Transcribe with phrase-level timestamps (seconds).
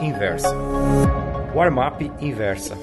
[0.00, 0.52] Inversa.
[1.54, 2.76] Warmap Inversa.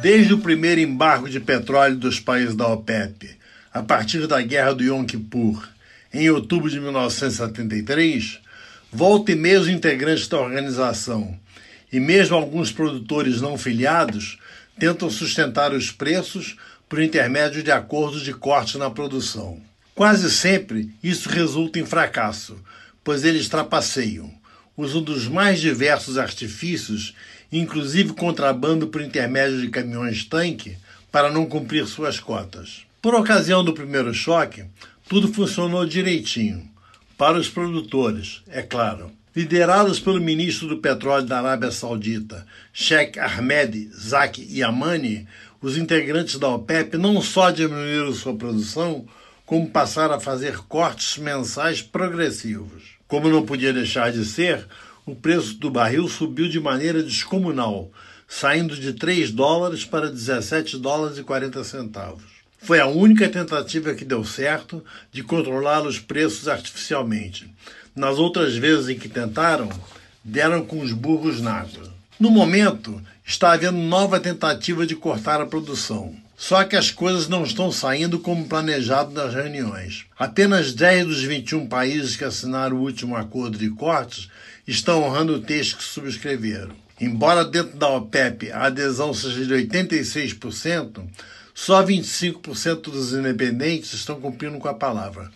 [0.00, 3.28] Desde o primeiro embargo de petróleo dos países da OPEP,
[3.74, 5.68] a partir da Guerra do Yom Kippur,
[6.14, 8.40] em outubro de 1973,
[8.90, 11.38] volta e meia os integrantes da organização,
[11.92, 14.38] e mesmo alguns produtores não filiados,
[14.78, 16.56] tentam sustentar os preços
[16.88, 19.60] por intermédio de acordos de corte na produção.
[19.94, 22.56] Quase sempre isso resulta em fracasso,
[23.04, 24.32] pois eles trapaceiam,
[24.76, 27.14] usam dos mais diversos artifícios,
[27.52, 30.78] inclusive contrabando por intermédio de caminhões-tanque,
[31.10, 32.86] para não cumprir suas cotas.
[33.02, 34.64] Por ocasião do primeiro choque,
[35.06, 36.66] tudo funcionou direitinho.
[37.18, 39.12] Para os produtores, é claro.
[39.36, 45.26] Liderados pelo ministro do Petróleo da Arábia Saudita, Sheikh Ahmed Zaki Yamani,
[45.60, 49.06] os integrantes da OPEP não só diminuíram sua produção,
[49.52, 52.84] como passaram a fazer cortes mensais progressivos.
[53.06, 54.66] Como não podia deixar de ser,
[55.04, 57.90] o preço do barril subiu de maneira descomunal,
[58.26, 62.22] saindo de 3 dólares para 17 dólares e 40 centavos.
[62.62, 67.54] Foi a única tentativa que deu certo de controlar os preços artificialmente.
[67.94, 69.68] Nas outras vezes em que tentaram,
[70.24, 71.92] deram com os burros na água.
[72.18, 76.21] No momento, está havendo nova tentativa de cortar a produção.
[76.36, 80.06] Só que as coisas não estão saindo como planejado nas reuniões.
[80.18, 84.28] Apenas 10 dos 21 países que assinaram o último acordo de cortes
[84.66, 86.74] estão honrando o texto que subscreveram.
[87.00, 91.04] Embora dentro da OPEP a adesão seja de 86%,
[91.54, 95.30] só 25% dos independentes estão cumprindo com a palavra.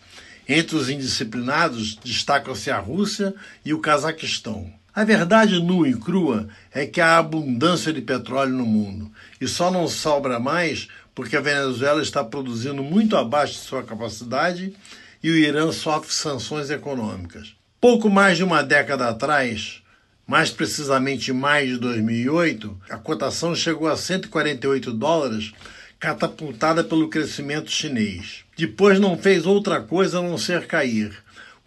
[0.49, 4.71] Entre os indisciplinados destacam-se a Rússia e o Cazaquistão.
[4.97, 9.69] A verdade nua e crua é que há abundância de petróleo no mundo e só
[9.69, 14.73] não sobra mais porque a Venezuela está produzindo muito abaixo de sua capacidade
[15.21, 17.55] e o Irã sofre sanções econômicas.
[17.79, 19.83] Pouco mais de uma década atrás,
[20.25, 25.53] mais precisamente em maio de 2008, a cotação chegou a 148 dólares
[25.99, 28.45] catapultada pelo crescimento chinês.
[28.57, 31.15] Depois não fez outra coisa a não ser cair,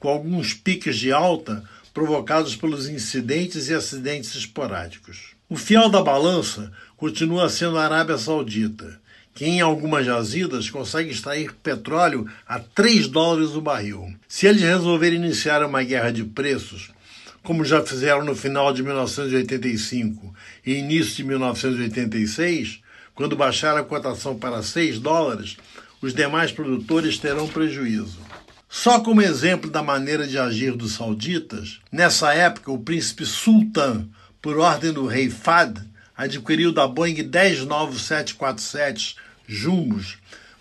[0.01, 1.63] com alguns piques de alta
[1.93, 5.35] provocados pelos incidentes e acidentes esporádicos.
[5.49, 9.01] O fiel da balança continua sendo a Arábia Saudita,
[9.35, 14.15] que em algumas jazidas consegue extrair petróleo a 3 dólares o barril.
[14.29, 16.91] Se eles resolverem iniciar uma guerra de preços,
[17.43, 20.35] como já fizeram no final de 1985
[20.65, 22.81] e início de 1986,
[23.15, 25.57] quando baixar a cotação para 6 dólares,
[26.01, 28.19] os demais produtores terão prejuízo.
[28.73, 34.07] Só como exemplo da maneira de agir dos sauditas, nessa época o príncipe Sultan,
[34.41, 35.79] por ordem do rei Fad,
[36.17, 40.19] adquiriu da Boeing 10 novos 747 Jumbos